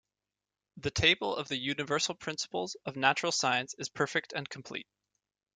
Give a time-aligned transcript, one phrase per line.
[0.77, 4.87] The table of the Universal Principles of Natural Science is perfect and complete.